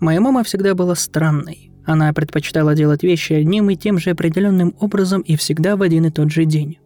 Моя 0.00 0.20
мама 0.20 0.44
всегда 0.44 0.74
была 0.74 0.94
странной. 0.94 1.70
Она 1.84 2.12
предпочитала 2.12 2.74
делать 2.74 3.02
вещи 3.02 3.32
одним 3.32 3.70
и 3.70 3.76
тем 3.76 3.98
же 3.98 4.10
определенным 4.10 4.74
образом 4.80 5.22
и 5.22 5.36
всегда 5.36 5.76
в 5.76 5.82
один 5.82 6.06
и 6.06 6.10
тот 6.10 6.30
же 6.30 6.44
день. 6.44 6.78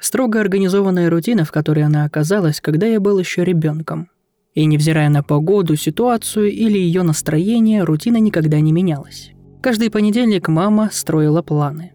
Строго 0.00 0.40
организованная 0.40 1.08
рутина, 1.08 1.44
в 1.44 1.52
которой 1.52 1.84
она 1.84 2.04
оказалась, 2.04 2.60
когда 2.60 2.86
я 2.86 2.98
был 2.98 3.18
еще 3.18 3.44
ребенком. 3.44 4.08
И 4.52 4.66
невзирая 4.66 5.08
на 5.08 5.22
погоду, 5.22 5.76
ситуацию 5.76 6.50
или 6.50 6.76
ее 6.76 7.04
настроение, 7.04 7.84
рутина 7.84 8.16
никогда 8.16 8.60
не 8.60 8.72
менялась. 8.72 9.30
Каждый 9.62 9.90
понедельник 9.90 10.48
мама 10.48 10.90
строила 10.92 11.40
планы. 11.40 11.92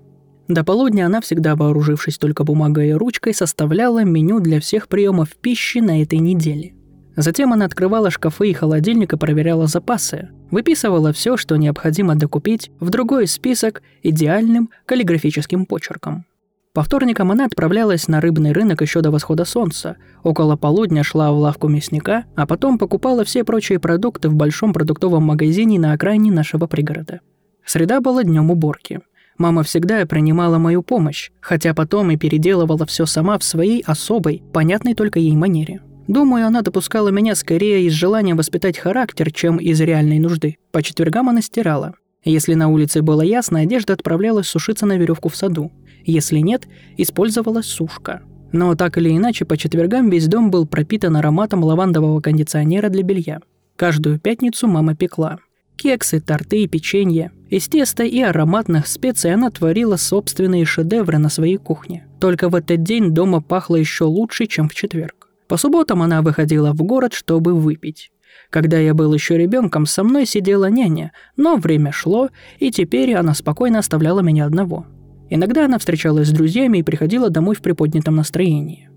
До 0.48 0.64
полудня 0.64 1.06
она, 1.06 1.20
всегда 1.20 1.58
вооружившись 1.58 2.18
только 2.18 2.46
бумагой 2.46 2.90
и 2.90 2.94
ручкой, 2.94 3.34
составляла 3.34 4.06
меню 4.06 4.40
для 4.40 4.62
всех 4.62 4.88
приемов 4.88 5.36
пищи 5.36 5.80
на 5.80 6.02
этой 6.02 6.20
неделе. 6.20 6.77
Затем 7.18 7.52
она 7.52 7.66
открывала 7.66 8.12
шкафы 8.12 8.52
и 8.52 8.54
холодильник 8.54 9.12
и 9.12 9.18
проверяла 9.18 9.66
запасы, 9.66 10.30
выписывала 10.52 11.12
все, 11.12 11.36
что 11.36 11.56
необходимо 11.56 12.14
докупить, 12.14 12.70
в 12.80 12.92
другой 12.92 13.26
список 13.26 13.82
идеальным 14.04 14.70
каллиграфическим 14.86 15.66
почерком. 15.66 16.26
По 16.74 16.84
вторникам 16.84 17.32
она 17.32 17.46
отправлялась 17.46 18.08
на 18.08 18.22
рыбный 18.22 18.52
рынок 18.52 18.84
еще 18.84 19.02
до 19.02 19.10
восхода 19.10 19.46
солнца. 19.46 19.98
Около 20.22 20.58
полудня 20.58 21.04
шла 21.04 21.32
в 21.32 21.40
лавку 21.40 21.68
мясника, 21.68 22.26
а 22.36 22.46
потом 22.46 22.78
покупала 22.78 23.26
все 23.26 23.44
прочие 23.44 23.80
продукты 23.80 24.30
в 24.30 24.36
большом 24.36 24.72
продуктовом 24.72 25.24
магазине 25.24 25.80
на 25.80 25.94
окраине 25.94 26.32
нашего 26.32 26.68
пригорода. 26.68 27.22
Среда 27.66 28.00
была 28.00 28.24
днем 28.24 28.52
уборки. 28.52 29.02
Мама 29.40 29.64
всегда 29.64 30.06
принимала 30.06 30.60
мою 30.60 30.84
помощь, 30.84 31.32
хотя 31.42 31.74
потом 31.74 32.12
и 32.12 32.18
переделывала 32.18 32.86
все 32.86 33.08
сама 33.08 33.40
в 33.40 33.44
своей 33.44 33.82
особой, 33.82 34.44
понятной 34.54 34.94
только 34.94 35.18
ей 35.18 35.36
манере. 35.36 35.82
Думаю, 36.08 36.48
она 36.48 36.62
допускала 36.62 37.10
меня 37.10 37.36
скорее 37.36 37.84
из 37.84 37.94
желания 37.94 38.34
воспитать 38.34 38.78
характер, 38.78 39.32
чем 39.32 39.58
из 39.58 39.80
реальной 39.82 40.20
нужды. 40.20 40.58
По 40.72 40.82
четвергам 40.82 41.30
она 41.30 41.42
стирала. 41.42 41.96
Если 42.24 42.54
на 42.54 42.70
улице 42.70 43.02
было 43.02 43.22
ясно, 43.22 43.60
одежда 43.60 43.94
отправлялась 43.94 44.48
сушиться 44.48 44.86
на 44.86 44.98
веревку 44.98 45.30
в 45.30 45.36
саду. 45.36 45.72
Если 46.06 46.40
нет, 46.40 46.68
использовалась 46.96 47.66
сушка. 47.66 48.22
Но 48.54 48.76
так 48.76 48.98
или 48.98 49.16
иначе, 49.16 49.44
по 49.44 49.58
четвергам 49.58 50.10
весь 50.10 50.28
дом 50.28 50.50
был 50.50 50.66
пропитан 50.66 51.18
ароматом 51.18 51.64
лавандового 51.64 52.22
кондиционера 52.22 52.90
для 52.90 53.04
белья. 53.04 53.40
Каждую 53.76 54.20
пятницу 54.20 54.68
мама 54.68 54.96
пекла. 54.96 55.40
Кексы, 55.76 56.22
торты 56.22 56.64
и 56.64 56.68
печенье. 56.68 57.32
Из 57.50 57.68
теста 57.68 58.04
и 58.04 58.20
ароматных 58.22 58.88
специй 58.88 59.34
она 59.34 59.52
творила 59.52 59.98
собственные 59.98 60.66
шедевры 60.66 61.18
на 61.18 61.30
своей 61.30 61.58
кухне. 61.58 62.08
Только 62.20 62.50
в 62.50 62.56
этот 62.56 62.84
день 62.84 63.12
дома 63.14 63.42
пахло 63.42 63.76
еще 63.76 64.06
лучше, 64.06 64.48
чем 64.48 64.70
в 64.70 64.74
четверг. 64.74 65.27
По 65.48 65.58
субботам 65.58 66.02
она 66.02 66.22
выходила 66.22 66.74
в 66.74 66.84
город, 66.84 67.14
чтобы 67.14 67.54
выпить. 67.54 68.12
Когда 68.50 68.78
я 68.78 68.94
был 68.94 69.14
еще 69.14 69.38
ребенком, 69.38 69.86
со 69.86 70.04
мной 70.04 70.26
сидела 70.26 70.70
няня, 70.70 71.12
но 71.36 71.56
время 71.56 71.92
шло, 71.92 72.30
и 72.60 72.72
теперь 72.72 73.14
она 73.16 73.34
спокойно 73.34 73.80
оставляла 73.80 74.20
меня 74.20 74.46
одного– 74.46 74.86
Иногда 75.30 75.66
она 75.66 75.78
встречалась 75.78 76.30
с 76.30 76.32
друзьями 76.32 76.80
и 76.80 76.84
приходила 76.84 77.30
домой 77.30 77.56
в 77.56 77.62
приподнятом 77.62 78.16
настроении. 78.16 78.90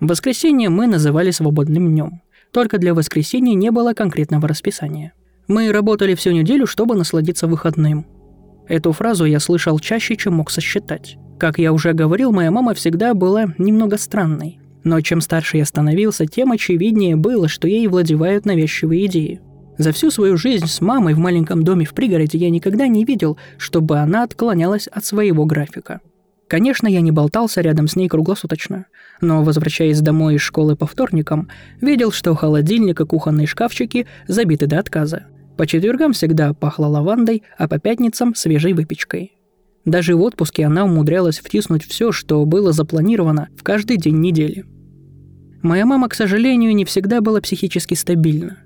Воскресенье 0.00 0.68
мы 0.68 0.86
называли 0.86 1.30
свободным 1.30 1.88
днем. 1.88 2.22
Только 2.52 2.78
для 2.78 2.94
воскресенья 2.94 3.54
не 3.54 3.70
было 3.70 3.94
конкретного 3.94 4.46
расписания. 4.46 5.12
Мы 5.48 5.72
работали 5.72 6.14
всю 6.14 6.30
неделю, 6.30 6.66
чтобы 6.66 6.94
насладиться 6.94 7.46
выходным. 7.46 8.06
Эту 8.68 8.92
фразу 8.92 9.24
я 9.24 9.40
слышал 9.40 9.78
чаще, 9.78 10.16
чем 10.16 10.34
мог 10.34 10.50
сосчитать. 10.50 11.16
Как 11.38 11.58
я 11.58 11.72
уже 11.72 11.92
говорил, 11.92 12.32
моя 12.32 12.50
мама 12.50 12.74
всегда 12.74 13.12
была 13.12 13.46
немного 13.58 13.98
странной. 13.98 14.60
Но 14.84 15.00
чем 15.00 15.20
старше 15.20 15.56
я 15.56 15.64
становился, 15.64 16.26
тем 16.26 16.52
очевиднее 16.52 17.16
было, 17.16 17.48
что 17.48 17.66
ей 17.66 17.86
владевают 17.88 18.46
навязчивые 18.46 19.06
идеи– 19.06 19.40
за 19.76 19.90
всю 19.90 20.10
свою 20.10 20.36
жизнь 20.36 20.66
с 20.66 20.80
мамой 20.80 21.14
в 21.14 21.18
маленьком 21.18 21.64
доме 21.64 21.84
в 21.84 21.94
пригороде 21.94 22.38
я 22.38 22.48
никогда 22.48 22.86
не 22.86 23.04
видел, 23.04 23.38
чтобы 23.58 23.98
она 23.98 24.22
отклонялась 24.22 24.86
от 24.86 25.04
своего 25.04 25.46
графика. 25.46 26.00
Конечно, 26.46 26.86
я 26.86 27.00
не 27.00 27.10
болтался 27.10 27.60
рядом 27.60 27.88
с 27.88 27.96
ней 27.96 28.08
круглосуточно, 28.08 28.86
но, 29.20 29.42
возвращаясь 29.42 30.00
домой 30.00 30.36
из 30.36 30.42
школы 30.42 30.76
по 30.76 30.86
вторникам, 30.86 31.48
видел, 31.80 32.12
что 32.12 32.34
холодильник 32.34 33.00
и 33.00 33.06
кухонные 33.06 33.48
шкафчики 33.48 34.06
забиты 34.28 34.66
до 34.66 34.78
отказа. 34.78 35.26
По 35.56 35.66
четвергам 35.66 36.12
всегда 36.12 36.52
пахло 36.52 36.86
лавандой, 36.86 37.42
а 37.58 37.66
по 37.66 37.78
пятницам– 37.78 38.34
свежей 38.36 38.74
выпечкой. 38.74 39.32
Даже 39.84 40.14
в 40.14 40.22
отпуске 40.22 40.66
она 40.66 40.84
умудрялась 40.84 41.40
втиснуть 41.40 41.84
все, 41.84 42.12
что 42.12 42.44
было 42.44 42.72
запланировано 42.72 43.48
в 43.56 43.62
каждый 43.62 43.96
день 43.96 44.20
недели. 44.20 44.64
Моя 45.64 45.86
мама, 45.86 46.10
к 46.10 46.14
сожалению, 46.14 46.76
не 46.76 46.84
всегда 46.84 47.22
была 47.22 47.40
психически 47.40 47.94
стабильна. 47.94 48.58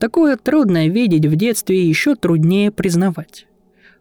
Такое 0.00 0.36
трудно 0.36 0.88
видеть 0.88 1.24
в 1.24 1.36
детстве 1.36 1.80
и 1.80 1.86
еще 1.86 2.16
труднее 2.16 2.72
признавать. 2.72 3.46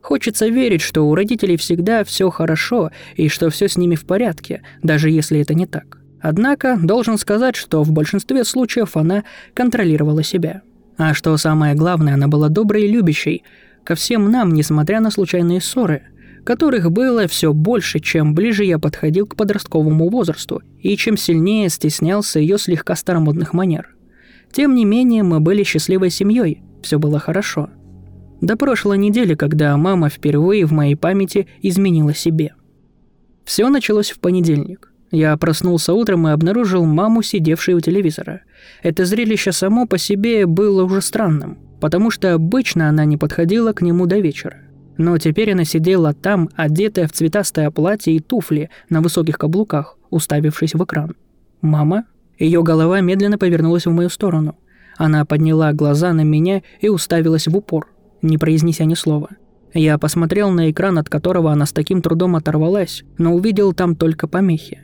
Хочется 0.01 0.47
верить, 0.47 0.81
что 0.81 1.03
у 1.03 1.13
родителей 1.13 1.55
всегда 1.55 2.03
все 2.03 2.31
хорошо 2.31 2.89
и 3.15 3.27
что 3.29 3.51
все 3.51 3.67
с 3.67 3.77
ними 3.77 3.93
в 3.93 4.07
порядке, 4.07 4.63
даже 4.81 5.11
если 5.11 5.39
это 5.39 5.53
не 5.53 5.67
так. 5.67 5.99
Однако, 6.19 6.79
должен 6.81 7.19
сказать, 7.19 7.55
что 7.55 7.83
в 7.83 7.91
большинстве 7.91 8.43
случаев 8.43 8.97
она 8.97 9.23
контролировала 9.53 10.23
себя. 10.23 10.63
А 10.97 11.13
что 11.13 11.37
самое 11.37 11.75
главное, 11.75 12.15
она 12.15 12.27
была 12.27 12.49
доброй 12.49 12.85
и 12.85 12.91
любящей 12.91 13.43
ко 13.83 13.93
всем 13.93 14.31
нам, 14.31 14.51
несмотря 14.55 14.99
на 14.99 15.11
случайные 15.11 15.61
ссоры, 15.61 16.07
которых 16.43 16.91
было 16.91 17.27
все 17.27 17.53
больше, 17.53 17.99
чем 17.99 18.33
ближе 18.35 18.63
я 18.63 18.79
подходил 18.79 19.27
к 19.27 19.35
подростковому 19.35 20.09
возрасту 20.09 20.61
и 20.79 20.95
чем 20.97 21.17
сильнее 21.17 21.69
стеснялся 21.69 22.39
ее 22.39 22.57
слегка 22.57 22.95
старомодных 22.95 23.53
манер– 23.53 23.95
тем 24.51 24.75
не 24.75 24.83
менее, 24.83 25.23
мы 25.23 25.39
были 25.39 25.63
счастливой 25.63 26.09
семьей, 26.09 26.61
все 26.83 26.99
было 26.99 27.19
хорошо. 27.19 27.69
До 28.41 28.57
прошлой 28.57 28.97
недели, 28.97 29.35
когда 29.35 29.77
мама 29.77 30.09
впервые 30.09 30.65
в 30.65 30.71
моей 30.71 30.95
памяти 30.95 31.47
изменила 31.61 32.13
себе. 32.13 32.53
Все 33.45 33.69
началось 33.69 34.11
в 34.11 34.19
понедельник. 34.19 34.91
Я 35.11 35.35
проснулся 35.37 35.93
утром 35.93 36.27
и 36.27 36.31
обнаружил 36.31 36.85
маму, 36.85 37.21
сидевшей 37.21 37.75
у 37.75 37.79
телевизора. 37.79 38.41
Это 38.81 39.05
зрелище 39.05 39.51
само 39.51 39.85
по 39.85 39.97
себе 39.97 40.45
было 40.45 40.83
уже 40.83 41.01
странным, 41.01 41.59
потому 41.79 42.11
что 42.11 42.33
обычно 42.33 42.89
она 42.89 43.05
не 43.05 43.17
подходила 43.17 43.73
к 43.73 43.81
нему 43.81 44.05
до 44.05 44.19
вечера. 44.19 44.57
Но 45.01 45.17
теперь 45.17 45.53
она 45.53 45.65
сидела 45.65 46.13
там, 46.13 46.51
одетая 46.55 47.07
в 47.07 47.11
цветастое 47.11 47.71
платье 47.71 48.15
и 48.15 48.19
туфли 48.19 48.69
на 48.87 49.01
высоких 49.01 49.39
каблуках, 49.39 49.97
уставившись 50.11 50.75
в 50.75 50.83
экран. 50.83 51.15
Мама 51.61 52.05
ее 52.37 52.61
голова 52.61 53.01
медленно 53.01 53.39
повернулась 53.39 53.87
в 53.87 53.91
мою 53.91 54.09
сторону. 54.09 54.55
Она 54.97 55.25
подняла 55.25 55.73
глаза 55.73 56.13
на 56.13 56.21
меня 56.21 56.61
и 56.81 56.89
уставилась 56.89 57.47
в 57.47 57.57
упор, 57.57 57.87
не 58.21 58.37
произнеся 58.37 58.85
ни 58.85 58.93
слова. 58.93 59.29
Я 59.73 59.97
посмотрел 59.97 60.51
на 60.51 60.69
экран, 60.69 60.99
от 60.99 61.09
которого 61.09 61.51
она 61.51 61.65
с 61.65 61.71
таким 61.71 62.03
трудом 62.03 62.35
оторвалась, 62.35 63.03
но 63.17 63.33
увидел 63.33 63.73
там 63.73 63.95
только 63.95 64.27
помехи. 64.27 64.81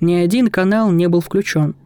Ни 0.00 0.14
один 0.14 0.48
канал 0.48 0.90
не 0.90 1.06
был 1.06 1.20
включен. 1.20 1.76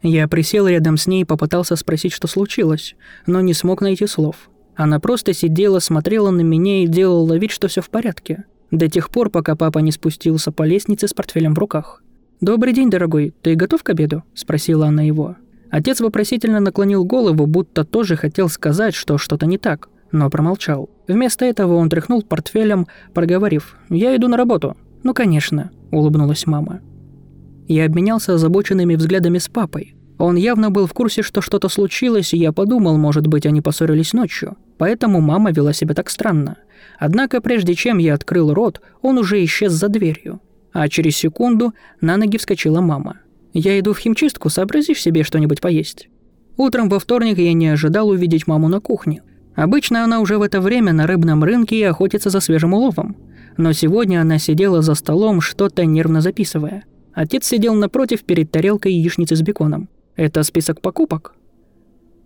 Я 0.00 0.28
присел 0.28 0.68
рядом 0.68 0.96
с 0.96 1.08
ней 1.08 1.22
и 1.22 1.24
попытался 1.24 1.74
спросить, 1.74 2.12
что 2.12 2.28
случилось, 2.28 2.94
но 3.26 3.40
не 3.40 3.52
смог 3.52 3.80
найти 3.80 4.06
слов. 4.06 4.48
Она 4.74 5.00
просто 5.00 5.32
сидела, 5.32 5.78
смотрела 5.78 6.30
на 6.30 6.40
меня 6.40 6.82
и 6.82 6.86
делала 6.86 7.36
вид, 7.36 7.50
что 7.50 7.68
все 7.68 7.82
в 7.82 7.90
порядке. 7.90 8.44
До 8.70 8.88
тех 8.88 9.10
пор, 9.10 9.28
пока 9.28 9.54
папа 9.54 9.80
не 9.80 9.92
спустился 9.92 10.50
по 10.50 10.62
лестнице 10.62 11.06
с 11.06 11.12
портфелем 11.12 11.54
в 11.54 11.58
руках. 11.58 12.02
«Добрый 12.40 12.72
день, 12.72 12.90
дорогой. 12.90 13.34
Ты 13.42 13.54
готов 13.54 13.82
к 13.82 13.90
обеду?»– 13.90 14.24
спросила 14.34 14.86
она 14.86 15.02
его. 15.02 15.36
Отец 15.70 16.00
вопросительно 16.00 16.60
наклонил 16.60 17.04
голову, 17.04 17.46
будто 17.46 17.84
тоже 17.84 18.16
хотел 18.16 18.48
сказать, 18.48 18.94
что 18.94 19.18
что-то 19.18 19.46
не 19.46 19.58
так, 19.58 19.88
но 20.10 20.28
промолчал. 20.28 20.90
Вместо 21.06 21.44
этого 21.44 21.74
он 21.74 21.88
тряхнул 21.88 22.22
портфелем, 22.22 22.86
проговорив 23.14 23.76
«Я 23.90 24.16
иду 24.16 24.28
на 24.28 24.36
работу». 24.36 24.76
«Ну, 25.02 25.14
конечно»,– 25.14 25.70
улыбнулась 25.90 26.46
мама. 26.46 26.80
Я 27.68 27.86
обменялся 27.86 28.34
озабоченными 28.34 28.96
взглядами 28.96 29.38
с 29.38 29.48
папой. 29.48 29.94
Он 30.18 30.36
явно 30.36 30.70
был 30.70 30.86
в 30.86 30.92
курсе, 30.92 31.22
что 31.22 31.40
что-то 31.40 31.68
случилось, 31.68 32.32
и 32.32 32.38
я 32.38 32.52
подумал, 32.52 32.96
может 32.96 33.26
быть, 33.26 33.46
они 33.46 33.60
поссорились 33.60 34.12
ночью. 34.12 34.56
Поэтому 34.78 35.20
мама 35.20 35.52
вела 35.52 35.72
себя 35.72 35.94
так 35.94 36.10
странно. 36.10 36.56
Однако, 36.98 37.40
прежде 37.40 37.74
чем 37.74 37.98
я 37.98 38.14
открыл 38.14 38.54
рот, 38.54 38.80
он 39.00 39.18
уже 39.18 39.42
исчез 39.44 39.72
за 39.72 39.88
дверью 39.88 40.40
а 40.72 40.88
через 40.88 41.16
секунду 41.16 41.72
на 42.00 42.16
ноги 42.16 42.38
вскочила 42.38 42.80
мама. 42.80 43.18
«Я 43.52 43.78
иду 43.78 43.92
в 43.92 43.98
химчистку, 43.98 44.48
сообразишь 44.48 45.00
себе 45.00 45.22
что-нибудь 45.22 45.60
поесть?» 45.60 46.08
Утром 46.56 46.88
во 46.88 46.98
вторник 46.98 47.38
я 47.38 47.52
не 47.52 47.68
ожидал 47.68 48.08
увидеть 48.08 48.46
маму 48.46 48.68
на 48.68 48.80
кухне. 48.80 49.22
Обычно 49.54 50.04
она 50.04 50.20
уже 50.20 50.38
в 50.38 50.42
это 50.42 50.60
время 50.60 50.92
на 50.92 51.06
рыбном 51.06 51.44
рынке 51.44 51.76
и 51.76 51.82
охотится 51.82 52.30
за 52.30 52.40
свежим 52.40 52.74
уловом. 52.74 53.16
Но 53.58 53.72
сегодня 53.72 54.20
она 54.20 54.38
сидела 54.38 54.80
за 54.80 54.94
столом, 54.94 55.40
что-то 55.40 55.84
нервно 55.84 56.20
записывая. 56.20 56.84
Отец 57.12 57.46
сидел 57.46 57.74
напротив 57.74 58.24
перед 58.24 58.50
тарелкой 58.50 58.94
яичницы 58.94 59.36
с 59.36 59.42
беконом. 59.42 59.88
Это 60.16 60.42
список 60.42 60.80
покупок? 60.80 61.34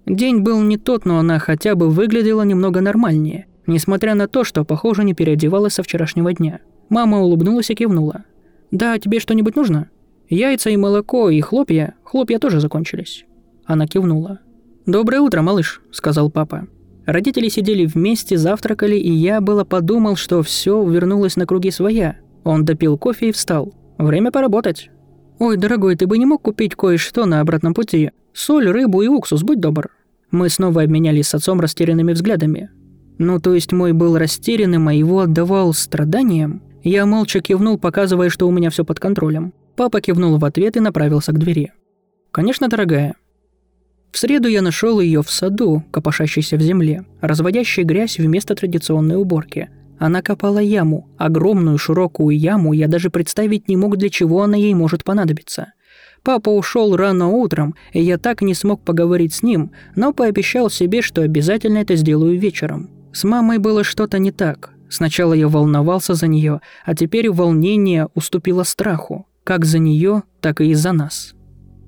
День 0.06 0.40
был 0.40 0.60
не 0.60 0.76
тот, 0.76 1.04
но 1.04 1.18
она 1.18 1.38
хотя 1.38 1.74
бы 1.74 1.88
выглядела 1.88 2.42
немного 2.42 2.80
нормальнее, 2.80 3.46
несмотря 3.66 4.14
на 4.14 4.28
то, 4.28 4.44
что, 4.44 4.64
похоже, 4.64 5.04
не 5.04 5.14
переодевалась 5.14 5.74
со 5.74 5.82
вчерашнего 5.82 6.32
дня. 6.32 6.60
Мама 6.88 7.20
улыбнулась 7.20 7.70
и 7.70 7.74
кивнула. 7.74 8.24
«Да, 8.70 8.98
тебе 8.98 9.20
что-нибудь 9.20 9.56
нужно?» 9.56 9.88
«Яйца 10.28 10.70
и 10.70 10.76
молоко, 10.76 11.30
и 11.30 11.40
хлопья. 11.40 11.94
Хлопья 12.02 12.38
тоже 12.38 12.60
закончились». 12.60 13.24
Она 13.64 13.86
кивнула. 13.86 14.40
«Доброе 14.86 15.20
утро, 15.20 15.42
малыш»,— 15.42 15.82
сказал 15.92 16.30
папа. 16.30 16.66
Родители 17.06 17.48
сидели 17.48 17.86
вместе, 17.86 18.36
завтракали, 18.36 18.96
и 18.96 19.12
я 19.12 19.40
было 19.40 19.62
подумал, 19.62 20.16
что 20.16 20.42
все 20.42 20.82
вернулось 20.84 21.36
на 21.36 21.46
круги 21.46 21.70
своя. 21.70 22.18
Он 22.42 22.64
допил 22.64 22.98
кофе 22.98 23.28
и 23.28 23.32
встал. 23.32 23.72
Время 23.98 24.32
поработать. 24.32 24.90
«Ой, 25.38 25.56
дорогой, 25.56 25.96
ты 25.96 26.06
бы 26.06 26.18
не 26.18 26.26
мог 26.26 26.42
купить 26.42 26.74
кое-что 26.74 27.26
на 27.26 27.40
обратном 27.40 27.74
пути? 27.74 28.12
Соль, 28.32 28.68
рыбу 28.68 29.02
и 29.02 29.08
уксус, 29.08 29.42
будь 29.42 29.60
добр». 29.60 29.90
Мы 30.30 30.48
снова 30.48 30.82
обменялись 30.82 31.28
с 31.28 31.34
отцом 31.34 31.60
растерянными 31.60 32.12
взглядами. 32.12 32.70
Ну, 33.18 33.40
то 33.40 33.54
есть 33.54 33.72
мой 33.72 33.92
был 33.92 34.18
растерянным, 34.18 34.88
а 34.88 34.94
его 34.94 35.20
отдавал 35.20 35.72
страданиям? 35.72 36.62
Я 36.82 37.06
молча 37.06 37.40
кивнул, 37.40 37.78
показывая, 37.78 38.28
что 38.28 38.46
у 38.46 38.50
меня 38.50 38.70
все 38.70 38.84
под 38.84 39.00
контролем. 39.00 39.52
Папа 39.76 40.00
кивнул 40.00 40.38
в 40.38 40.44
ответ 40.44 40.76
и 40.76 40.80
направился 40.80 41.32
к 41.32 41.38
двери. 41.38 41.72
«Конечно, 42.30 42.68
дорогая». 42.68 43.14
В 44.12 44.18
среду 44.18 44.48
я 44.48 44.62
нашел 44.62 45.00
ее 45.00 45.22
в 45.22 45.30
саду, 45.30 45.84
копошащейся 45.90 46.56
в 46.56 46.62
земле, 46.62 47.04
разводящей 47.20 47.82
грязь 47.82 48.18
вместо 48.18 48.54
традиционной 48.54 49.16
уборки. 49.16 49.68
Она 49.98 50.22
копала 50.22 50.58
яму, 50.58 51.08
огромную 51.16 51.78
широкую 51.78 52.38
яму, 52.38 52.72
я 52.72 52.86
даже 52.88 53.10
представить 53.10 53.68
не 53.68 53.76
мог, 53.76 53.96
для 53.96 54.10
чего 54.10 54.42
она 54.42 54.56
ей 54.56 54.74
может 54.74 55.04
понадобиться. 55.04 55.72
Папа 56.22 56.50
ушел 56.50 56.96
рано 56.96 57.28
утром, 57.28 57.74
и 57.92 58.02
я 58.02 58.18
так 58.18 58.42
не 58.42 58.52
смог 58.52 58.82
поговорить 58.82 59.32
с 59.32 59.42
ним, 59.42 59.70
но 59.94 60.12
пообещал 60.12 60.70
себе, 60.70 61.00
что 61.00 61.22
обязательно 61.22 61.78
это 61.78 61.94
сделаю 61.94 62.38
вечером. 62.38 62.90
С 63.12 63.24
мамой 63.24 63.58
было 63.58 63.84
что-то 63.84 64.18
не 64.18 64.32
так. 64.32 64.72
Сначала 64.88 65.32
я 65.32 65.48
волновался 65.48 66.14
за 66.14 66.26
нее, 66.26 66.60
а 66.84 66.94
теперь 66.94 67.30
волнение 67.30 68.08
уступило 68.14 68.62
страху, 68.64 69.26
как 69.44 69.64
за 69.64 69.78
нее, 69.78 70.24
так 70.40 70.60
и 70.60 70.70
из-за 70.70 70.92
нас. 70.92 71.34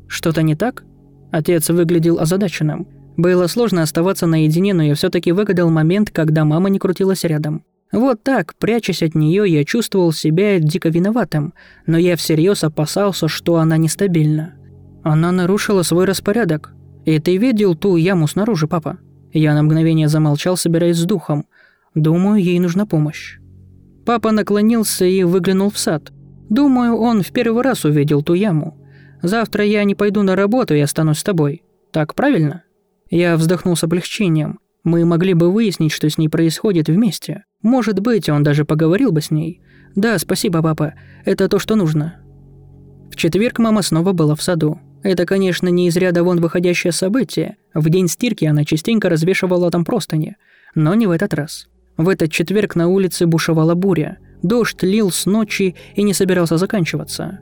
Что-то 0.07 0.43
не 0.43 0.55
так? 0.55 0.85
Отец 1.31 1.69
выглядел 1.69 2.19
озадаченным. 2.19 2.89
Было 3.17 3.49
сложно 3.49 3.83
оставаться 3.83 4.27
наедине, 4.27 4.73
но 4.73 4.83
я 4.83 4.95
все 4.95 5.11
таки 5.11 5.33
выгадал 5.33 5.71
момент, 5.71 6.11
когда 6.11 6.45
мама 6.45 6.71
не 6.71 6.79
крутилась 6.79 7.25
рядом. 7.25 7.65
Вот 7.93 8.23
так, 8.23 8.55
прячась 8.57 9.03
от 9.03 9.15
нее, 9.15 9.45
я 9.47 9.65
чувствовал 9.65 10.13
себя 10.13 10.59
дико 10.59 10.91
виноватым, 10.91 11.55
но 11.87 11.97
я 11.97 12.17
всерьез 12.17 12.63
опасался, 12.63 13.29
что 13.29 13.57
она 13.57 13.77
нестабильна. 13.79 14.55
Она 15.03 15.33
нарушила 15.33 15.83
свой 15.83 16.05
распорядок. 16.05 16.75
И 17.07 17.19
ты 17.19 17.39
видел 17.39 17.75
ту 17.75 17.97
яму 17.97 18.29
снаружи, 18.29 18.69
папа? 18.69 18.99
Я 19.33 19.55
на 19.55 19.63
мгновение 19.63 20.09
замолчал, 20.09 20.57
собираясь 20.57 20.99
с 20.99 21.05
духом. 21.05 21.47
Думаю, 21.95 22.43
ей 22.43 22.59
нужна 22.59 22.85
помощь. 22.85 23.39
Папа 24.05 24.33
наклонился 24.33 25.07
и 25.07 25.23
выглянул 25.23 25.71
в 25.71 25.79
сад. 25.79 26.13
Думаю, 26.51 26.97
он 26.97 27.23
в 27.23 27.33
первый 27.33 27.63
раз 27.63 27.85
увидел 27.85 28.23
ту 28.23 28.35
яму. 28.35 28.77
Завтра 29.23 29.65
я 29.65 29.85
не 29.85 29.95
пойду 29.95 30.23
на 30.23 30.37
работу 30.37 30.75
и 30.75 30.81
останусь 30.81 31.19
с 31.19 31.25
тобой. 31.25 31.63
Так 31.91 32.15
правильно? 32.15 32.65
Я 33.11 33.37
вздохнул 33.37 33.77
с 33.77 33.85
облегчением. 33.85 34.61
Мы 34.89 35.05
могли 35.05 35.35
бы 35.35 35.53
выяснить, 35.53 35.93
что 35.93 36.09
с 36.09 36.17
ней 36.17 36.31
происходит 36.31 36.89
вместе. 36.89 37.45
Может 37.61 38.01
быть, 38.01 38.31
он 38.31 38.43
даже 38.43 38.65
поговорил 38.65 39.13
бы 39.13 39.21
с 39.21 39.31
ней. 39.31 39.61
Да, 39.95 40.19
спасибо, 40.19 40.63
папа. 40.63 40.95
Это 41.27 41.47
то, 41.47 41.59
что 41.59 41.77
нужно. 41.77 42.17
В 43.11 43.17
четверг 43.17 43.59
мама 43.59 43.83
снова 43.83 44.15
была 44.15 44.35
в 44.35 44.41
саду. 44.41 44.81
Это, 45.03 45.27
конечно, 45.27 45.69
не 45.69 45.89
из 45.89 45.97
ряда 45.99 46.25
вон 46.25 46.41
выходящее 46.41 46.95
событие. 46.95 47.59
В 47.75 47.91
день 47.91 48.09
стирки 48.09 48.47
она 48.47 48.65
частенько 48.65 49.11
развешивала 49.11 49.71
там 49.71 49.85
простыни. 49.85 50.37
Но 50.75 50.95
не 50.95 51.07
в 51.07 51.11
этот 51.11 51.35
раз. 51.35 51.69
В 51.99 52.09
этот 52.09 52.33
четверг 52.33 52.75
на 52.75 52.89
улице 52.89 53.27
бушевала 53.27 53.75
буря. 53.75 54.17
Дождь 54.43 54.83
лил 54.83 55.11
с 55.11 55.27
ночи 55.27 55.77
и 55.97 56.03
не 56.03 56.15
собирался 56.15 56.57
заканчиваться. 56.57 57.41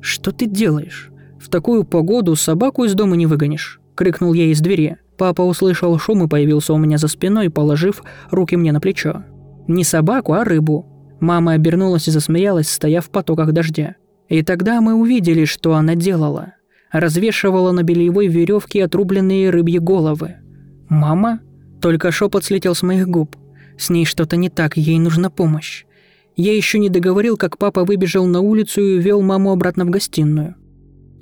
«Что 0.00 0.32
ты 0.32 0.46
делаешь? 0.46 1.12
В 1.40 1.48
такую 1.48 1.84
погоду 1.84 2.34
собаку 2.34 2.82
из 2.82 2.94
дома 2.94 3.14
не 3.14 3.26
выгонишь!»– 3.26 3.80
крикнул 3.94 4.32
я 4.32 4.46
из 4.46 4.60
двери. 4.60 4.98
Папа 5.18 5.42
услышал 5.42 5.98
шум 5.98 6.24
и 6.24 6.28
появился 6.28 6.72
у 6.72 6.78
меня 6.78 6.96
за 6.96 7.08
спиной, 7.08 7.50
положив 7.50 8.02
руки 8.30 8.56
мне 8.56 8.72
на 8.72 8.80
плечо. 8.80 9.24
Не 9.66 9.84
собаку, 9.84 10.32
а 10.32 10.44
рыбу. 10.44 10.86
Мама 11.20 11.52
обернулась 11.52 12.08
и 12.08 12.12
засмеялась, 12.12 12.70
стоя 12.70 13.00
в 13.00 13.10
потоках 13.10 13.52
дождя. 13.52 13.96
И 14.28 14.42
тогда 14.42 14.80
мы 14.80 14.94
увидели, 14.94 15.44
что 15.44 15.74
она 15.74 15.94
делала– 15.94 16.54
развешивала 16.92 17.72
на 17.72 17.82
бельевой 17.82 18.28
веревке 18.28 18.84
отрубленные 18.84 19.50
рыбьи 19.50 19.78
головы. 19.78 20.36
«Мама?» 20.88 21.40
Только 21.80 22.10
шепот 22.10 22.44
слетел 22.44 22.74
с 22.74 22.82
моих 22.82 23.06
губ. 23.06 23.36
С 23.78 23.88
ней 23.88 24.04
что-то 24.04 24.36
не 24.36 24.48
так, 24.48 24.76
ей 24.76 24.98
нужна 24.98 25.30
помощь. 25.30 25.84
Я 26.34 26.56
еще 26.56 26.80
не 26.80 26.88
договорил, 26.88 27.36
как 27.36 27.56
папа 27.56 27.84
выбежал 27.84 28.26
на 28.26 28.40
улицу 28.40 28.80
и 28.80 28.98
увел 28.98 29.22
маму 29.22 29.52
обратно 29.52 29.84
в 29.84 29.90
гостиную. 29.90 30.56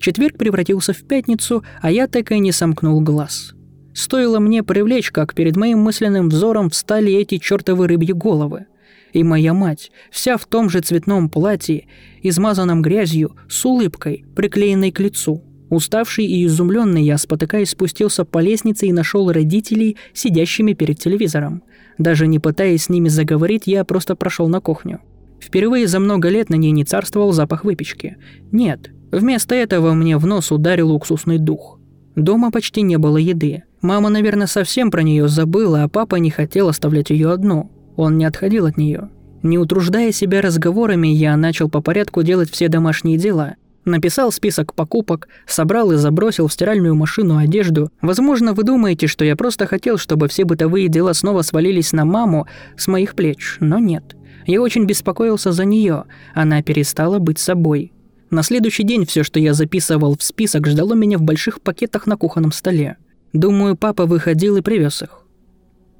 Четверг 0.00 0.38
превратился 0.38 0.94
в 0.94 1.02
пятницу, 1.02 1.62
а 1.82 1.90
я 1.90 2.06
так 2.06 2.32
и 2.32 2.38
не 2.38 2.52
сомкнул 2.52 3.02
глаз. 3.02 3.54
Стоило 3.96 4.40
мне 4.40 4.62
привлечь, 4.62 5.10
как 5.10 5.32
перед 5.34 5.56
моим 5.56 5.78
мысленным 5.78 6.28
взором 6.28 6.69
встали 6.69 7.14
эти 7.14 7.38
чертовы 7.38 7.88
рыбьи 7.88 8.12
головы. 8.12 8.66
И 9.14 9.25
моя 9.25 9.54
мать, 9.54 9.90
вся 10.10 10.37
в 10.37 10.44
том 10.44 10.69
же 10.69 10.81
цветном 10.81 11.31
платье, 11.31 11.87
измазанном 12.22 12.82
грязью, 12.82 13.34
с 13.48 13.64
улыбкой, 13.64 14.26
приклеенной 14.37 14.93
к 14.93 15.00
лицу. 15.00 15.43
Уставший 15.70 16.26
и 16.26 16.44
изумленный 16.44 17.04
я, 17.04 17.16
спотыкаясь, 17.16 17.70
спустился 17.70 18.26
по 18.26 18.40
лестнице 18.40 18.87
и 18.87 18.93
нашел 18.93 19.32
родителей, 19.32 19.96
сидящими 20.12 20.75
перед 20.75 20.98
телевизором. 20.98 21.62
Даже 21.96 22.26
не 22.26 22.38
пытаясь 22.38 22.84
с 22.84 22.88
ними 22.90 23.08
заговорить, 23.08 23.62
я 23.64 23.82
просто 23.84 24.14
прошел 24.14 24.46
на 24.48 24.60
кухню. 24.60 25.00
Впервые 25.40 25.87
за 25.87 26.00
много 26.00 26.28
лет 26.28 26.50
на 26.50 26.56
ней 26.56 26.72
не 26.72 26.84
царствовал 26.84 27.32
запах 27.32 27.64
выпечки. 27.64 28.19
Нет, 28.52 28.90
вместо 29.10 29.54
этого 29.54 29.94
мне 29.94 30.19
в 30.19 30.26
нос 30.26 30.52
ударил 30.52 30.93
уксусный 30.93 31.38
дух. 31.38 31.81
Дома 32.14 32.50
почти 32.50 32.81
не 32.82 32.98
было 32.98 33.19
еды. 33.19 33.64
Мама, 33.87 34.09
наверное, 34.09 34.49
совсем 34.49 34.91
про 34.91 35.05
нее 35.05 35.29
забыла, 35.29 35.85
а 35.85 35.88
папа 35.88 36.17
не 36.17 36.29
хотел 36.29 36.67
оставлять 36.67 37.11
ее 37.11 37.31
одну. 37.31 37.71
Он 37.94 38.19
не 38.19 38.25
отходил 38.25 38.67
от 38.67 38.77
нее. 38.77 39.11
Не 39.44 39.59
утруждая 39.59 40.11
себя 40.11 40.43
разговорами, 40.43 41.06
я 41.06 41.37
начал 41.37 41.71
по 41.71 41.81
порядку 41.81 42.25
делать 42.25 42.50
все 42.50 42.67
домашние 42.67 43.17
дела– 43.17 43.55
Написал 43.85 44.33
список 44.33 44.75
покупок, 44.75 45.29
собрал 45.47 45.93
и 45.93 45.97
забросил 45.97 46.49
в 46.49 46.53
стиральную 46.53 46.97
машину 46.97 47.37
одежду. 47.37 47.93
Возможно, 48.03 48.53
вы 48.53 48.65
думаете, 48.65 49.06
что 49.06 49.25
я 49.25 49.37
просто 49.37 49.69
хотел, 49.69 49.97
чтобы 49.97 50.27
все 50.27 50.44
бытовые 50.44 50.89
дела 50.89 51.12
снова 51.12 51.43
свалились 51.43 51.93
на 51.93 52.05
маму 52.05 52.49
с 52.77 52.89
моих 52.89 53.15
плеч, 53.15 53.59
но 53.61 53.79
нет. 53.79 54.17
Я 54.44 54.61
очень 54.61 54.87
беспокоился 54.87 55.53
за 55.53 55.65
нее. 55.65 56.06
Она 56.35 56.65
перестала 56.65 57.21
быть 57.21 57.39
собой. 57.39 57.93
На 58.31 58.43
следующий 58.43 58.82
день 58.82 59.06
все, 59.06 59.23
что 59.23 59.39
я 59.39 59.55
записывал 59.55 60.17
в 60.19 60.23
список, 60.25 60.67
ждало 60.67 60.94
меня 60.94 61.17
в 61.17 61.23
больших 61.23 61.61
пакетах 61.61 62.09
на 62.09 62.17
кухонном 62.17 62.50
столе. 62.50 62.97
Думаю, 63.37 63.77
папа 63.77 64.06
выходил 64.06 64.56
и 64.56 64.62
привез 64.62 65.03
их. 65.03 65.23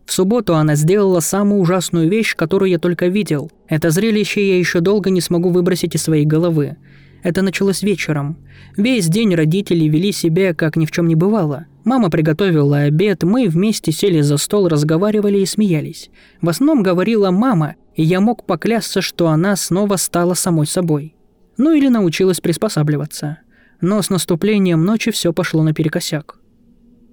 В 0.07 0.13
субботу 0.13 0.55
она 0.55 0.75
сделала 0.75 1.21
самую 1.21 1.61
ужасную 1.61 2.09
вещь, 2.09 2.35
которую 2.35 2.71
я 2.71 2.79
только 2.79 3.09
видел. 3.09 3.51
Это 3.69 3.91
зрелище 3.91 4.49
я 4.49 4.59
еще 4.59 4.81
долго 4.81 5.11
не 5.11 5.21
смогу 5.21 5.51
выбросить 5.51 5.95
из 5.95 6.03
своей 6.03 6.25
головы. 6.25 6.77
Это 7.23 7.43
началось 7.43 7.83
вечером. 7.83 8.39
Весь 8.79 9.09
день 9.09 9.35
родители 9.35 9.85
вели 9.85 10.13
себя, 10.13 10.55
как 10.55 10.77
ни 10.77 10.87
в 10.87 10.91
чем 10.91 11.09
не 11.09 11.15
бывало. 11.15 11.67
Мама 11.85 12.09
приготовила 12.09 12.79
обед, 12.79 13.23
мы 13.23 13.49
вместе 13.49 13.93
сели 13.93 14.23
за 14.23 14.39
стол, 14.39 14.69
разговаривали 14.69 15.39
и 15.39 15.47
смеялись. 15.47 16.09
В 16.41 16.49
основном 16.49 16.83
говорила 16.83 17.31
мама, 17.31 17.75
и 17.95 18.03
я 18.03 18.21
мог 18.23 18.47
поклясться, 18.47 19.03
что 19.03 19.29
она 19.29 19.57
снова 19.57 19.97
стала 19.97 20.33
самой 20.33 20.67
собой. 20.67 21.15
Ну 21.59 21.75
или 21.75 21.89
научилась 21.89 22.41
приспосабливаться. 22.41 23.41
Но 23.83 24.01
с 24.01 24.09
наступлением 24.09 24.87
ночи 24.87 25.11
все 25.11 25.35
пошло 25.35 25.63
наперекосяк. 25.63 26.39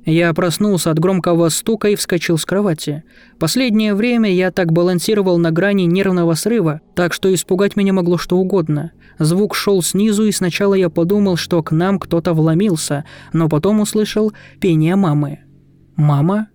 Я 0.05 0.33
проснулся 0.33 0.91
от 0.91 0.99
громкого 0.99 1.47
стука 1.49 1.87
и 1.89 1.95
вскочил 1.95 2.37
с 2.37 2.45
кровати. 2.45 3.03
Последнее 3.39 3.93
время 3.93 4.33
я 4.33 4.51
так 4.51 4.73
балансировал 4.73 5.37
на 5.37 5.51
грани 5.51 5.83
нервного 5.83 6.33
срыва, 6.33 6.81
так 6.93 7.13
что 7.13 7.33
испугать 7.33 7.77
меня 7.77 7.93
могло 7.93 8.17
что 8.17 8.37
угодно. 8.37 8.91
Звук 9.17 9.55
шел 9.55 9.81
снизу, 9.81 10.25
и 10.25 10.31
сначала 10.31 10.73
я 10.73 10.89
подумал, 10.89 11.37
что 11.37 11.63
к 11.63 11.71
нам 11.71 11.99
кто-то 11.99 12.33
вломился, 12.33 13.05
но 13.31 13.47
потом 13.47 13.79
услышал 13.79 14.33
пение 14.59 14.95
мамы. 14.95 15.39
«Мама?» 15.95 16.49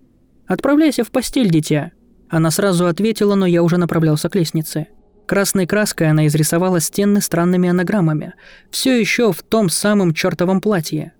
«Отправляйся 0.45 1.03
в 1.03 1.11
постель, 1.11 1.49
дитя». 1.49 1.91
Она 2.29 2.51
сразу 2.51 2.85
ответила, 2.85 3.33
но 3.33 3.47
я 3.47 3.63
уже 3.63 3.77
направлялся 3.77 4.29
к 4.29 4.35
лестнице. 4.35 4.87
Красной 5.25 5.65
краской 5.65 6.09
она 6.09 6.27
изрисовала 6.27 6.79
стены 6.79 7.21
странными 7.21 7.69
анаграммами. 7.69 8.33
Все 8.69 8.99
еще 8.99 9.31
в 9.31 9.41
том 9.41 9.69
самом 9.69 10.13
чертовом 10.13 10.61
платье. 10.61 11.13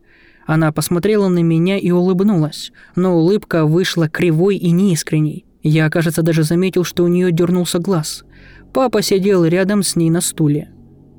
Она 0.45 0.71
посмотрела 0.71 1.27
на 1.27 1.39
меня 1.39 1.77
и 1.77 1.91
улыбнулась, 1.91 2.71
но 2.95 3.17
улыбка 3.17 3.65
вышла 3.65 4.09
кривой 4.09 4.57
и 4.57 4.71
неискренней. 4.71 5.45
Я, 5.61 5.89
кажется, 5.89 6.21
даже 6.21 6.43
заметил, 6.43 6.83
что 6.83 7.03
у 7.03 7.07
нее 7.07 7.31
дернулся 7.31 7.79
глаз. 7.79 8.23
Папа 8.73 9.01
сидел 9.01 9.45
рядом 9.45 9.83
с 9.83 9.95
ней 9.95 10.09
на 10.09 10.21
стуле. 10.21 10.69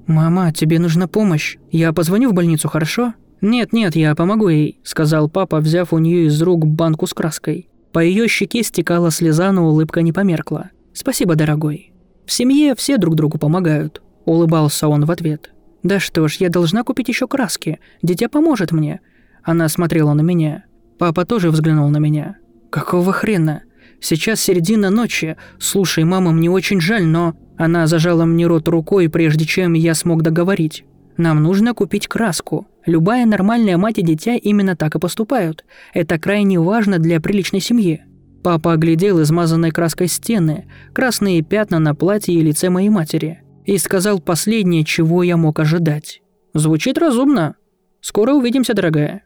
«Мама, 0.07 0.53
тебе 0.53 0.79
нужна 0.79 1.07
помощь. 1.07 1.59
Я 1.71 1.93
позвоню 1.93 2.31
в 2.31 2.35
больницу, 2.35 2.69
хорошо?» 2.69 3.15
«Нет-нет, 3.41 3.97
я 3.97 4.15
помогу 4.15 4.49
ей»,– 4.49 4.81
сказал 4.83 5.29
папа, 5.31 5.61
взяв 5.61 5.93
у 5.93 5.99
нее 5.99 6.27
из 6.27 6.43
рук 6.43 6.67
банку 6.67 7.07
с 7.07 7.15
краской. 7.15 7.69
По 7.93 8.01
ее 8.01 8.29
щеке 8.29 8.63
стекала 8.63 9.11
слеза, 9.11 9.51
но 9.53 9.69
улыбка 9.69 10.03
не 10.03 10.13
померкла. 10.13 10.71
«Спасибо, 10.93 11.37
дорогой. 11.37 11.93
В 12.27 12.33
семье 12.33 12.75
все 12.75 12.99
друг 12.99 13.15
другу 13.15 13.39
помогают»,– 13.39 14.03
улыбался 14.25 14.89
он 14.89 15.07
в 15.07 15.11
ответ. 15.11 15.53
«Да 15.83 15.99
что 15.99 16.29
ж, 16.29 16.37
я 16.37 16.51
должна 16.51 16.83
купить 16.85 17.09
еще 17.09 17.27
краски. 17.27 17.81
Дитя 18.03 18.29
поможет 18.29 18.73
мне. 18.73 19.01
Она 19.43 19.69
смотрела 19.69 20.13
на 20.13 20.21
меня. 20.21 20.65
Папа 20.99 21.25
тоже 21.25 21.51
взглянул 21.51 21.89
на 21.89 21.99
меня. 21.99 22.37
«Какого 22.71 23.13
хрена? 23.13 23.63
Сейчас 24.01 24.41
середина 24.41 24.91
ночи. 24.91 25.37
Слушай, 25.59 26.05
мама, 26.05 26.33
мне 26.33 26.51
очень 26.51 26.81
жаль, 26.81 27.05
но...» 27.05 27.35
Она 27.57 27.87
зажала 27.87 28.25
мне 28.25 28.47
рот 28.47 28.69
рукой, 28.69 29.11
прежде 29.11 29.45
чем 29.45 29.75
я 29.75 29.95
смог 29.95 30.23
договорить. 30.23 30.85
«Нам 31.17 31.43
нужно 31.43 31.75
купить 31.75 32.09
краску. 32.09 32.67
Любая 32.87 33.27
нормальная 33.27 33.77
мать 33.77 33.99
и 33.99 34.03
дитя 34.03 34.37
именно 34.37 34.77
так 34.77 34.95
и 34.95 34.99
поступают. 34.99 35.65
Это 35.93 36.19
крайне 36.19 36.59
важно 36.59 36.99
для 36.99 37.21
приличной 37.21 37.61
семьи». 37.61 38.03
Папа 38.43 38.73
оглядел 38.73 39.21
измазанной 39.21 39.71
краской 39.71 40.07
стены, 40.07 40.67
красные 40.95 41.43
пятна 41.43 41.79
на 41.79 41.95
платье 41.95 42.35
и 42.35 42.41
лице 42.41 42.71
моей 42.71 42.89
матери, 42.89 43.43
и 43.67 43.77
сказал 43.77 44.21
последнее, 44.21 44.85
чего 44.85 45.23
я 45.23 45.37
мог 45.37 45.61
ожидать. 45.61 46.23
«Звучит 46.55 46.97
разумно. 46.97 47.57
Скоро 48.01 48.33
увидимся, 48.33 48.73
дорогая». 48.75 49.23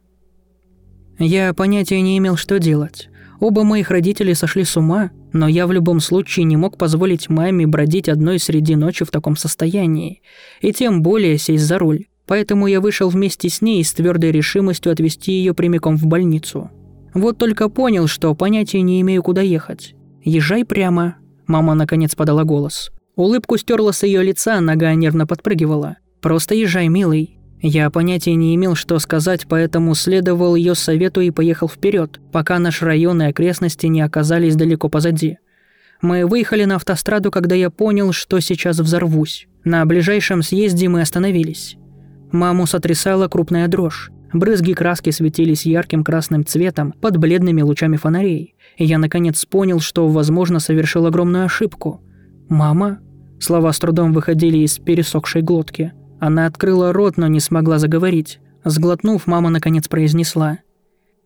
Я 1.18 1.54
понятия 1.54 2.00
не 2.00 2.18
имел, 2.18 2.37
что 2.37 2.59
делать. 2.59 3.09
Оба 3.40 3.62
моих 3.62 3.90
родителей 3.90 4.35
сошли 4.35 4.64
с 4.64 4.76
ума, 4.76 5.11
но 5.33 5.49
я 5.49 5.66
в 5.66 5.73
любом 5.73 6.00
случае 6.00 6.44
не 6.44 6.56
мог 6.56 6.78
позволить 6.78 7.28
маме 7.28 7.66
бродить 7.66 8.09
одной 8.09 8.38
среди 8.38 8.76
ночи 8.76 9.04
в 9.04 9.11
таком 9.11 9.37
состоянии, 9.37 10.23
и 10.61 10.73
тем 10.73 11.02
более 11.02 11.38
сесть 11.38 11.64
за 11.64 11.78
руль. 11.78 12.06
Поэтому 12.26 12.66
я 12.66 12.80
вышел 12.80 13.09
вместе 13.11 13.49
с 13.49 13.61
ней 13.61 13.85
с 13.85 13.92
твердой 13.92 14.30
решимостью 14.30 14.92
отвезти 14.92 15.33
ее 15.33 15.52
прямиком 15.52 15.97
в 15.97 16.06
больницу. 16.06 16.71
Вот 17.12 17.37
только 17.38 17.68
понял, 17.68 18.06
что 18.06 18.35
понятия 18.35 18.80
не 18.80 19.00
имею, 19.02 19.23
куда 19.23 19.42
ехать. 19.42 19.94
«Езжай 20.23 20.64
прямо»,– 20.64 21.16
мама 21.47 21.75
наконец 21.75 22.14
подала 22.14 22.44
голос. 22.44 22.90
Улыбку 23.14 23.59
стерла 23.59 23.92
с 23.92 24.02
ее 24.04 24.23
лица, 24.23 24.61
нога 24.61 24.94
нервно 24.94 25.26
подпрыгивала. 25.26 25.99
«Просто 26.23 26.54
езжай, 26.54 26.88
милый. 26.88 27.38
Я 27.66 27.88
понятия 27.88 28.35
не 28.35 28.54
имел, 28.56 28.75
что 28.75 28.99
сказать, 28.99 29.47
поэтому 29.49 29.94
следовал 29.94 30.54
ее 30.54 30.75
совету 30.75 31.23
и 31.23 31.30
поехал 31.30 31.66
вперед, 31.66 32.21
пока 32.30 32.59
наш 32.59 32.83
район 32.83 33.23
и 33.23 33.25
окрестности 33.25 33.87
не 33.87 34.02
оказались 34.02 34.54
далеко 34.54 34.90
позади. 34.90 35.38
Мы 36.02 36.26
выехали 36.26 36.66
на 36.66 36.75
автостраду, 36.75 37.30
когда 37.30 37.54
я 37.54 37.71
понял, 37.71 38.12
что 38.12 38.38
сейчас 38.40 38.80
взорвусь. 38.80 39.49
На 39.64 39.87
ближайшем 39.87 40.42
съезде 40.42 40.90
мы 40.90 41.00
остановились. 41.00 41.78
Маму 42.33 42.66
сотрясала 42.66 43.28
крупная 43.28 43.66
дрожь. 43.66 44.11
Брызги 44.35 44.75
краски 44.75 45.09
светились 45.09 45.64
ярким 45.64 46.04
красным 46.04 46.44
цветом 46.44 46.92
под 46.92 47.16
бледными 47.16 47.62
лучами 47.62 47.97
фонарей. 47.97 48.56
И 48.76 48.85
я 48.85 48.99
наконец 48.99 49.42
понял, 49.47 49.80
что, 49.80 50.06
возможно, 50.09 50.59
совершил 50.59 51.06
огромную 51.06 51.47
ошибку. 51.47 52.02
«Мама?» 52.50 52.99
Слова 53.40 53.73
с 53.73 53.78
трудом 53.78 54.12
выходили 54.12 54.59
из 54.59 54.78
пересохшей 54.78 55.40
глотки– 55.40 55.94
она 56.21 56.47
открыла 56.47 56.92
рот, 56.92 57.16
но 57.16 57.26
не 57.26 57.40
смогла 57.40 57.78
заговорить. 57.78 58.40
Сглотнув, 58.64 59.26
мама 59.26 59.50
наконец 59.50 59.88
произнесла. 59.88 60.59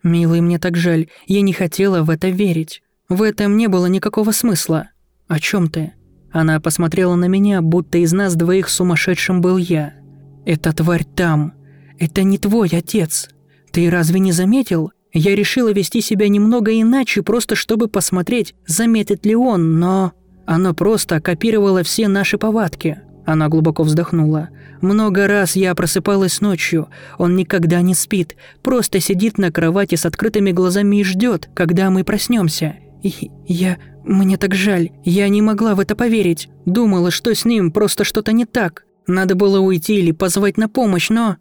«Милый, 0.02 0.40
мне 0.40 0.58
так 0.58 0.76
жаль. 0.76 1.08
Я 1.26 1.40
не 1.40 1.52
хотела 1.52 2.02
в 2.02 2.10
это 2.10 2.28
верить. 2.28 2.82
В 3.08 3.22
этом 3.22 3.56
не 3.56 3.68
было 3.68 3.86
никакого 3.86 4.32
смысла. 4.32 4.90
О 5.28 5.38
чем 5.38 5.68
ты?» 5.68 5.92
Она 6.30 6.60
посмотрела 6.60 7.14
на 7.14 7.26
меня, 7.26 7.62
будто 7.62 7.98
из 7.98 8.12
нас 8.12 8.34
двоих 8.34 8.68
сумасшедшим 8.68 9.40
был 9.40 9.56
я. 9.56 9.94
«Эта 10.44 10.72
тварь 10.72 11.04
там. 11.04 11.52
Это 11.98 12.22
не 12.22 12.38
твой 12.38 12.68
отец. 12.72 13.28
Ты 13.72 13.90
разве 13.90 14.20
не 14.20 14.32
заметил? 14.32 14.92
Я 15.12 15.34
решила 15.34 15.72
вести 15.72 16.00
себя 16.00 16.28
немного 16.28 16.78
иначе, 16.80 17.22
просто 17.22 17.54
чтобы 17.54 17.88
посмотреть, 17.88 18.54
заметит 18.66 19.24
ли 19.26 19.34
он, 19.34 19.78
но... 19.78 20.12
Оно 20.46 20.74
просто 20.74 21.20
копировало 21.20 21.82
все 21.82 22.08
наши 22.08 22.38
повадки». 22.38 23.02
Она 23.28 23.50
глубоко 23.50 23.82
вздохнула. 23.82 24.48
Много 24.80 25.26
раз 25.26 25.54
я 25.54 25.74
просыпалась 25.74 26.40
ночью. 26.40 26.88
Он 27.18 27.36
никогда 27.36 27.82
не 27.82 27.94
спит, 27.94 28.36
просто 28.62 29.00
сидит 29.00 29.36
на 29.36 29.52
кровати 29.52 29.96
с 29.96 30.06
открытыми 30.06 30.50
глазами 30.50 30.96
и 30.96 31.04
ждет, 31.04 31.50
когда 31.52 31.90
мы 31.90 32.04
проснемся. 32.04 32.76
И 33.02 33.30
я... 33.46 33.76
Мне 34.02 34.38
так 34.38 34.54
жаль. 34.54 34.92
Я 35.04 35.28
не 35.28 35.42
могла 35.42 35.74
в 35.74 35.80
это 35.80 35.94
поверить. 35.94 36.48
Думала, 36.64 37.10
что 37.10 37.34
с 37.34 37.44
ним 37.44 37.70
просто 37.70 38.02
что-то 38.02 38.32
не 38.32 38.46
так. 38.46 38.86
Надо 39.06 39.34
было 39.34 39.60
уйти 39.60 39.96
или 39.96 40.12
позвать 40.12 40.56
на 40.56 40.70
помощь, 40.70 41.10
но... 41.10 41.36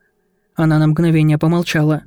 Она 0.56 0.80
на 0.80 0.88
мгновение 0.88 1.38
помолчала. 1.38 2.04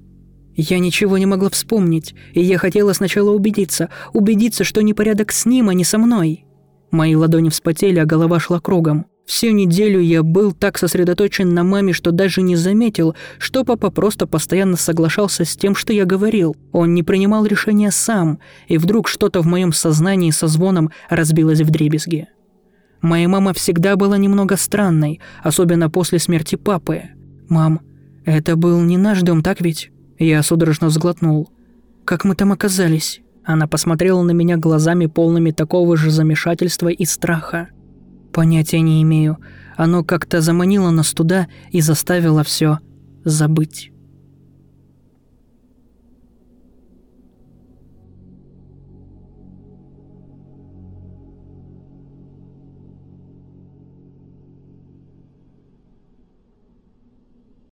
Я 0.57 0.79
ничего 0.79 1.17
не 1.17 1.25
могла 1.25 1.49
вспомнить, 1.49 2.15
и 2.35 2.43
я 2.43 2.59
хотела 2.59 2.93
сначала 2.93 3.31
убедиться, 3.31 3.89
убедиться, 4.13 4.63
что 4.63 4.83
непорядок 4.83 5.33
с 5.33 5.47
ним, 5.47 5.71
а 5.71 5.75
не 5.75 5.85
со 5.85 5.97
мной. 5.97 6.45
Мои 6.91 7.15
ладони 7.15 7.49
вспотели, 7.49 7.99
а 7.99 8.05
голова 8.05 8.39
шла 8.39 8.61
кругом. 8.61 9.07
Всю 9.31 9.53
неделю 9.53 10.01
я 10.01 10.25
был 10.25 10.51
так 10.51 10.77
сосредоточен 10.77 11.55
на 11.55 11.63
маме, 11.63 11.93
что 11.93 12.11
даже 12.11 12.43
не 12.43 12.57
заметил, 12.57 13.15
что 13.39 13.63
папа 13.63 13.93
просто 13.93 14.27
постоянно 14.27 14.77
соглашался 14.77 15.45
с 15.45 15.57
тем, 15.57 15.77
что 15.77 15.93
я 15.93 16.05
говорил. 16.05 16.57
Он 16.73 16.95
не 16.95 17.05
принимал 17.05 17.47
решения 17.47 17.93
сам, 17.93 18.41
и 18.67 18.77
вдруг 18.77 19.07
что-то 19.07 19.41
в 19.41 19.47
моем 19.47 19.73
сознании 19.73 20.33
со 20.33 20.49
звоном 20.49 20.91
разбилось 21.09 21.61
в 21.61 21.71
дребезги. 21.71 22.27
Моя 23.03 23.29
мама 23.29 23.55
всегда 23.55 23.95
была 23.95 24.19
немного 24.19 24.57
странной, 24.57 25.21
особенно 25.45 25.89
после 25.89 26.19
смерти 26.19 26.57
папы. 26.57 27.03
«Мам, 27.49 27.83
это 28.25 28.57
был 28.57 28.81
не 28.81 28.97
наш 28.97 29.23
дом, 29.23 29.45
так 29.45 29.61
ведь?» 29.61 29.93
Я 30.19 30.43
судорожно 30.43 30.91
сглотнул. 30.91 31.51
«Как 32.05 32.25
мы 32.25 32.35
там 32.35 32.51
оказались?» 32.51 33.21
Она 33.45 33.69
посмотрела 33.69 34.23
на 34.23 34.33
меня 34.33 34.57
глазами 34.57 35.07
полными 35.07 35.53
такого 35.53 35.97
же 35.97 36.11
замешательства 36.11 36.89
и 36.89 37.05
страха. 37.05 37.69
Понятия 38.33 38.81
не 38.81 39.03
имею. 39.03 39.39
Оно 39.77 40.05
как-то 40.05 40.41
заманило 40.41 40.91
нас 40.91 41.13
туда 41.13 41.49
и 41.71 41.81
заставило 41.81 42.45
все 42.45 42.79
забыть. 43.25 43.93